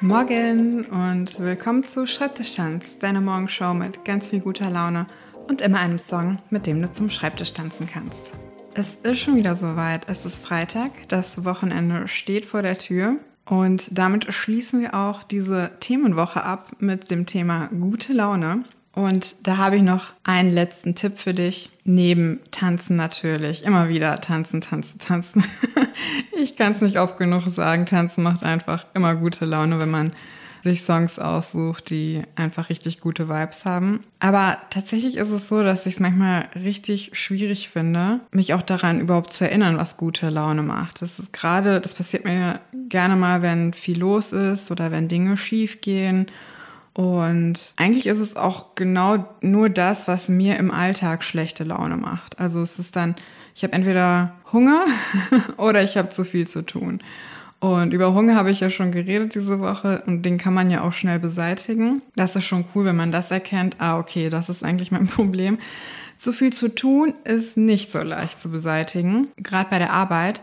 Morgen 0.00 0.84
und 0.84 1.40
willkommen 1.40 1.84
zu 1.84 2.06
Schreibtischtanz, 2.06 2.98
deiner 2.98 3.20
Morgenshow 3.20 3.72
mit 3.72 4.04
ganz 4.04 4.30
viel 4.30 4.40
guter 4.40 4.68
Laune 4.68 5.06
und 5.48 5.60
immer 5.60 5.78
einem 5.78 5.98
Song, 5.98 6.38
mit 6.50 6.66
dem 6.66 6.82
du 6.82 6.92
zum 6.92 7.10
Schreibtisch 7.10 7.54
tanzen 7.54 7.88
kannst. 7.90 8.30
Es 8.74 8.96
ist 9.02 9.20
schon 9.20 9.36
wieder 9.36 9.54
soweit. 9.54 10.08
Es 10.08 10.26
ist 10.26 10.44
Freitag, 10.44 10.90
das 11.08 11.44
Wochenende 11.44 12.06
steht 12.06 12.44
vor 12.44 12.62
der 12.62 12.76
Tür 12.76 13.16
und 13.46 13.96
damit 13.96 14.32
schließen 14.32 14.80
wir 14.80 14.94
auch 14.94 15.22
diese 15.22 15.70
Themenwoche 15.80 16.44
ab 16.44 16.72
mit 16.80 17.10
dem 17.10 17.24
Thema 17.24 17.68
gute 17.68 18.12
Laune. 18.12 18.64
Und 18.94 19.46
da 19.46 19.56
habe 19.56 19.76
ich 19.76 19.82
noch 19.82 20.12
einen 20.22 20.52
letzten 20.52 20.94
Tipp 20.94 21.18
für 21.18 21.34
dich. 21.34 21.70
Neben 21.84 22.40
Tanzen 22.50 22.96
natürlich. 22.96 23.64
Immer 23.64 23.88
wieder 23.88 24.20
tanzen, 24.20 24.60
tanzen, 24.60 24.98
tanzen. 24.98 25.44
ich 26.32 26.56
kann 26.56 26.72
es 26.72 26.80
nicht 26.80 26.98
oft 26.98 27.18
genug 27.18 27.42
sagen. 27.46 27.86
Tanzen 27.86 28.22
macht 28.22 28.44
einfach 28.44 28.86
immer 28.94 29.16
gute 29.16 29.44
Laune, 29.44 29.78
wenn 29.78 29.90
man 29.90 30.12
sich 30.62 30.82
Songs 30.82 31.18
aussucht, 31.18 31.90
die 31.90 32.22
einfach 32.36 32.70
richtig 32.70 33.00
gute 33.00 33.28
Vibes 33.28 33.66
haben. 33.66 34.02
Aber 34.18 34.56
tatsächlich 34.70 35.16
ist 35.16 35.30
es 35.30 35.46
so, 35.46 35.62
dass 35.62 35.84
ich 35.84 35.94
es 35.94 36.00
manchmal 36.00 36.48
richtig 36.54 37.10
schwierig 37.12 37.68
finde, 37.68 38.20
mich 38.30 38.54
auch 38.54 38.62
daran 38.62 39.00
überhaupt 39.00 39.34
zu 39.34 39.44
erinnern, 39.44 39.76
was 39.76 39.98
gute 39.98 40.30
Laune 40.30 40.62
macht. 40.62 41.02
Das 41.02 41.18
ist 41.18 41.34
gerade, 41.34 41.82
das 41.82 41.94
passiert 41.94 42.24
mir 42.24 42.60
gerne 42.88 43.14
mal, 43.14 43.42
wenn 43.42 43.74
viel 43.74 43.98
los 43.98 44.32
ist 44.32 44.70
oder 44.70 44.90
wenn 44.90 45.06
Dinge 45.06 45.36
schief 45.36 45.82
gehen 45.82 46.26
und 46.94 47.74
eigentlich 47.76 48.06
ist 48.06 48.20
es 48.20 48.36
auch 48.36 48.76
genau 48.76 49.28
nur 49.40 49.68
das, 49.68 50.06
was 50.06 50.28
mir 50.28 50.56
im 50.56 50.70
Alltag 50.70 51.24
schlechte 51.24 51.64
Laune 51.64 51.96
macht. 51.96 52.38
Also 52.38 52.62
es 52.62 52.78
ist 52.78 52.94
dann, 52.94 53.16
ich 53.54 53.64
habe 53.64 53.72
entweder 53.72 54.34
Hunger 54.52 54.84
oder 55.56 55.82
ich 55.82 55.96
habe 55.96 56.10
zu 56.10 56.24
viel 56.24 56.46
zu 56.46 56.62
tun. 56.62 57.00
Und 57.58 57.92
über 57.92 58.14
Hunger 58.14 58.36
habe 58.36 58.50
ich 58.50 58.60
ja 58.60 58.70
schon 58.70 58.92
geredet 58.92 59.34
diese 59.34 59.58
Woche 59.58 60.02
und 60.06 60.22
den 60.22 60.38
kann 60.38 60.54
man 60.54 60.70
ja 60.70 60.82
auch 60.82 60.92
schnell 60.92 61.18
beseitigen. 61.18 62.02
Das 62.14 62.36
ist 62.36 62.44
schon 62.44 62.64
cool, 62.74 62.84
wenn 62.84 62.96
man 62.96 63.10
das 63.10 63.30
erkennt. 63.32 63.76
Ah, 63.80 63.98
okay, 63.98 64.30
das 64.30 64.48
ist 64.48 64.62
eigentlich 64.62 64.92
mein 64.92 65.06
Problem. 65.08 65.58
Zu 66.16 66.32
viel 66.32 66.52
zu 66.52 66.72
tun 66.72 67.14
ist 67.24 67.56
nicht 67.56 67.90
so 67.90 68.02
leicht 68.02 68.38
zu 68.38 68.50
beseitigen, 68.50 69.28
gerade 69.36 69.68
bei 69.68 69.78
der 69.78 69.92
Arbeit. 69.92 70.42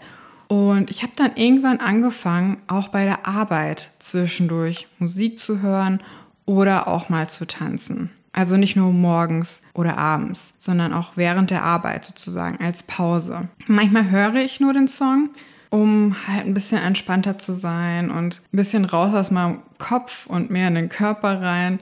Und 0.50 0.92
ich 0.92 1.02
habe 1.02 1.14
dann 1.16 1.32
irgendwann 1.36 1.80
angefangen, 1.80 2.58
auch 2.68 2.90
bei 2.90 3.06
der 3.06 3.26
Arbeit 3.26 3.92
zwischendurch 4.00 4.88
Musik 5.00 5.40
zu 5.40 5.62
hören 5.62 6.02
oder 6.46 6.88
auch 6.88 7.10
mal 7.10 7.30
zu 7.30 7.46
tanzen. 7.46 8.12
Also 8.34 8.56
nicht 8.56 8.76
nur 8.76 8.94
morgens 8.94 9.62
oder 9.74 9.98
abends, 9.98 10.54
sondern 10.58 10.94
auch 10.94 11.14
während 11.16 11.52
der 11.52 11.64
Arbeit 11.64 12.06
sozusagen 12.06 12.64
als 12.64 12.84
Pause. 12.84 13.50
Manchmal 13.68 14.10
höre 14.10 14.36
ich 14.36 14.62
nur 14.62 14.74
den 14.74 14.88
Song, 14.88 15.30
um 15.70 16.16
halt 16.28 16.46
ein 16.46 16.54
bisschen 16.54 16.82
entspannter 16.82 17.38
zu 17.38 17.52
sein 17.52 18.10
und 18.10 18.42
ein 18.54 18.58
bisschen 18.58 18.86
raus 18.86 19.14
aus 19.14 19.32
meinem 19.32 19.60
Kopf 19.80 20.28
und 20.28 20.50
mehr 20.50 20.70
in 20.70 20.76
den 20.76 20.90
Körper 20.90 21.42
rein. 21.42 21.80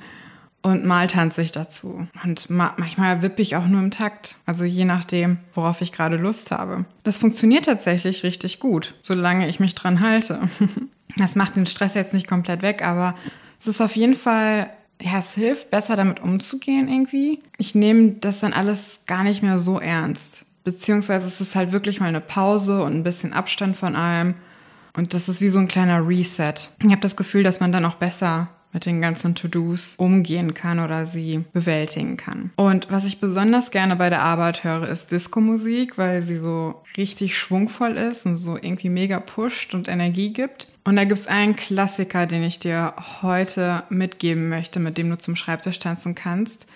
Und 0.61 0.85
mal 0.85 1.07
tanze 1.07 1.41
ich 1.41 1.53
dazu. 1.53 2.07
Und 2.23 2.49
manchmal 2.49 3.21
wippe 3.21 3.41
ich 3.41 3.55
auch 3.55 3.67
nur 3.67 3.79
im 3.79 3.91
Takt. 3.91 4.35
Also 4.45 4.65
je 4.65 4.83
nachdem, 4.83 5.37
worauf 5.55 5.81
ich 5.81 5.93
gerade 5.93 6.17
Lust 6.17 6.51
habe. 6.51 6.83
Das 7.03 7.17
funktioniert 7.17 7.65
tatsächlich 7.65 8.23
richtig 8.23 8.59
gut, 8.59 8.95
solange 9.01 9.47
ich 9.47 9.59
mich 9.59 9.75
dran 9.75 9.99
halte. 9.99 10.41
Das 11.17 11.35
macht 11.35 11.55
den 11.55 11.65
Stress 11.65 11.95
jetzt 11.95 12.13
nicht 12.13 12.27
komplett 12.27 12.61
weg, 12.61 12.85
aber 12.85 13.15
es 13.59 13.67
ist 13.67 13.81
auf 13.81 13.95
jeden 13.95 14.15
Fall, 14.15 14.69
ja, 15.01 15.19
es 15.19 15.33
hilft, 15.33 15.69
besser 15.69 15.95
damit 15.95 16.21
umzugehen 16.21 16.87
irgendwie. 16.87 17.39
Ich 17.57 17.75
nehme 17.75 18.11
das 18.13 18.39
dann 18.39 18.53
alles 18.53 19.01
gar 19.05 19.23
nicht 19.23 19.43
mehr 19.43 19.59
so 19.59 19.79
ernst. 19.79 20.45
Beziehungsweise 20.63 21.27
es 21.27 21.41
ist 21.41 21.55
halt 21.55 21.71
wirklich 21.71 21.99
mal 21.99 22.07
eine 22.07 22.21
Pause 22.21 22.83
und 22.83 22.93
ein 22.93 23.03
bisschen 23.03 23.33
Abstand 23.33 23.75
von 23.75 23.95
allem. 23.95 24.35
Und 24.95 25.13
das 25.13 25.29
ist 25.29 25.41
wie 25.41 25.49
so 25.49 25.59
ein 25.59 25.67
kleiner 25.67 26.05
Reset. 26.07 26.53
Ich 26.83 26.91
habe 26.91 27.01
das 27.01 27.15
Gefühl, 27.15 27.43
dass 27.43 27.59
man 27.59 27.71
dann 27.71 27.85
auch 27.85 27.95
besser 27.95 28.49
mit 28.71 28.85
den 28.85 29.01
ganzen 29.01 29.35
To-Dos 29.35 29.95
umgehen 29.97 30.53
kann 30.53 30.79
oder 30.79 31.05
sie 31.07 31.43
bewältigen 31.53 32.17
kann. 32.17 32.51
Und 32.55 32.87
was 32.91 33.05
ich 33.05 33.19
besonders 33.19 33.71
gerne 33.71 33.95
bei 33.95 34.09
der 34.09 34.21
Arbeit 34.21 34.63
höre, 34.63 34.87
ist 34.87 35.11
Disco-Musik, 35.11 35.97
weil 35.97 36.21
sie 36.21 36.37
so 36.37 36.81
richtig 36.97 37.37
schwungvoll 37.37 37.91
ist 37.91 38.25
und 38.25 38.35
so 38.35 38.55
irgendwie 38.55 38.89
mega 38.89 39.19
pusht 39.19 39.73
und 39.73 39.87
Energie 39.87 40.33
gibt. 40.33 40.67
Und 40.83 40.95
da 40.95 41.03
gibt 41.03 41.19
es 41.19 41.27
einen 41.27 41.55
Klassiker, 41.55 42.25
den 42.25 42.43
ich 42.43 42.59
dir 42.59 42.93
heute 43.21 43.83
mitgeben 43.89 44.49
möchte, 44.49 44.79
mit 44.79 44.97
dem 44.97 45.09
du 45.09 45.17
zum 45.17 45.35
Schreibtisch 45.35 45.79
tanzen 45.79 46.15
kannst. 46.15 46.67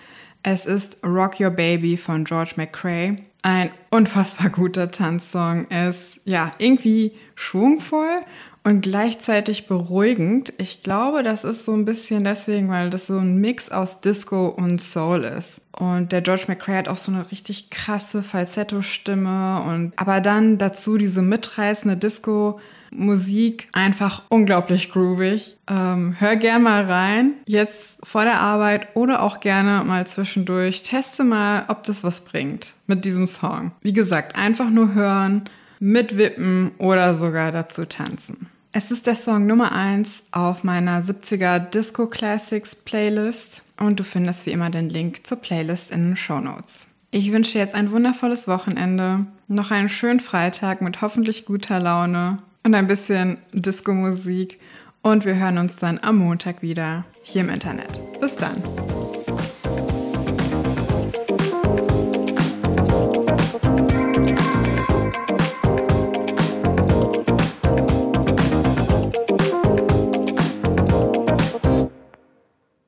Es 0.42 0.66
ist 0.66 0.98
Rock 1.02 1.40
Your 1.40 1.50
Baby 1.50 1.96
von 1.96 2.24
George 2.24 2.52
McCrae. 2.56 3.16
Ein 3.42 3.70
unfassbar 3.90 4.50
guter 4.50 4.90
Tanzsong. 4.90 5.66
Er 5.70 5.90
ist 5.90 6.20
ja 6.24 6.50
irgendwie 6.58 7.12
schwungvoll 7.34 8.20
und 8.64 8.80
gleichzeitig 8.80 9.66
beruhigend. 9.66 10.54
Ich 10.56 10.82
glaube, 10.82 11.22
das 11.22 11.44
ist 11.44 11.66
so 11.66 11.74
ein 11.74 11.84
bisschen 11.84 12.24
deswegen, 12.24 12.70
weil 12.70 12.88
das 12.88 13.06
so 13.06 13.18
ein 13.18 13.36
Mix 13.36 13.70
aus 13.70 14.00
Disco 14.00 14.48
und 14.48 14.80
Soul 14.80 15.24
ist. 15.24 15.60
Und 15.72 16.12
der 16.12 16.22
George 16.22 16.44
McCrae 16.48 16.78
hat 16.78 16.88
auch 16.88 16.96
so 16.96 17.12
eine 17.12 17.30
richtig 17.30 17.68
krasse 17.68 18.22
Falsetto-Stimme 18.22 19.62
und 19.62 19.92
aber 19.96 20.20
dann 20.20 20.56
dazu 20.56 20.96
diese 20.96 21.20
mitreißende 21.20 21.96
Disco 21.96 22.58
Musik 22.90 23.68
einfach 23.72 24.22
unglaublich 24.28 24.90
groovig. 24.90 25.56
Ähm, 25.68 26.14
hör 26.18 26.36
gerne 26.36 26.62
mal 26.62 26.84
rein, 26.84 27.32
jetzt 27.44 27.98
vor 28.04 28.22
der 28.22 28.40
Arbeit 28.40 28.94
oder 28.94 29.22
auch 29.22 29.40
gerne 29.40 29.82
mal 29.84 30.06
zwischendurch. 30.06 30.82
Teste 30.82 31.24
mal, 31.24 31.64
ob 31.68 31.82
das 31.82 32.04
was 32.04 32.20
bringt 32.20 32.74
mit 32.86 33.04
diesem 33.04 33.26
Song. 33.26 33.72
Wie 33.82 33.92
gesagt, 33.92 34.36
einfach 34.36 34.70
nur 34.70 34.94
hören, 34.94 35.42
mitwippen 35.80 36.70
oder 36.78 37.14
sogar 37.14 37.50
dazu 37.50 37.84
tanzen. 37.84 38.46
Es 38.76 38.90
ist 38.90 39.06
der 39.06 39.14
Song 39.14 39.46
Nummer 39.46 39.70
1 39.70 40.24
auf 40.32 40.64
meiner 40.64 41.00
70er 41.00 41.60
Disco 41.60 42.08
Classics 42.08 42.74
Playlist 42.74 43.62
und 43.78 44.00
du 44.00 44.04
findest 44.04 44.46
wie 44.46 44.50
immer 44.50 44.68
den 44.68 44.88
Link 44.88 45.24
zur 45.24 45.36
Playlist 45.36 45.92
in 45.92 46.08
den 46.08 46.16
Show 46.16 46.40
Notes. 46.40 46.88
Ich 47.12 47.30
wünsche 47.30 47.56
jetzt 47.56 47.76
ein 47.76 47.92
wundervolles 47.92 48.48
Wochenende, 48.48 49.26
noch 49.46 49.70
einen 49.70 49.88
schönen 49.88 50.18
Freitag 50.18 50.82
mit 50.82 51.02
hoffentlich 51.02 51.46
guter 51.46 51.78
Laune 51.78 52.38
und 52.64 52.74
ein 52.74 52.88
bisschen 52.88 53.38
Disco-Musik 53.52 54.58
und 55.02 55.24
wir 55.24 55.36
hören 55.36 55.58
uns 55.58 55.76
dann 55.76 56.00
am 56.02 56.16
Montag 56.16 56.60
wieder 56.60 57.04
hier 57.22 57.42
im 57.42 57.50
Internet. 57.50 58.00
Bis 58.20 58.34
dann. 58.34 58.60